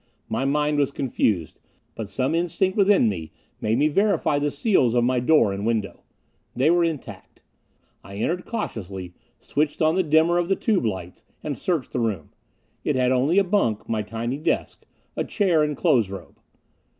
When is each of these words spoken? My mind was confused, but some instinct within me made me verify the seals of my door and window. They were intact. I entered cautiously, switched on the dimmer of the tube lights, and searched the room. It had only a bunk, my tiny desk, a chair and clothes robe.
My 0.29 0.45
mind 0.45 0.79
was 0.79 0.89
confused, 0.89 1.59
but 1.93 2.09
some 2.09 2.33
instinct 2.33 2.75
within 2.75 3.07
me 3.07 3.31
made 3.61 3.77
me 3.77 3.87
verify 3.87 4.39
the 4.39 4.49
seals 4.49 4.95
of 4.95 5.03
my 5.03 5.19
door 5.19 5.53
and 5.53 5.63
window. 5.63 6.01
They 6.55 6.71
were 6.71 6.83
intact. 6.83 7.43
I 8.03 8.15
entered 8.15 8.43
cautiously, 8.43 9.13
switched 9.39 9.79
on 9.79 9.93
the 9.93 10.01
dimmer 10.01 10.39
of 10.39 10.49
the 10.49 10.55
tube 10.55 10.87
lights, 10.87 11.23
and 11.43 11.55
searched 11.55 11.91
the 11.93 11.99
room. 11.99 12.31
It 12.83 12.95
had 12.95 13.11
only 13.11 13.37
a 13.37 13.43
bunk, 13.43 13.87
my 13.87 14.01
tiny 14.01 14.37
desk, 14.39 14.87
a 15.15 15.23
chair 15.23 15.61
and 15.61 15.77
clothes 15.77 16.09
robe. 16.09 16.39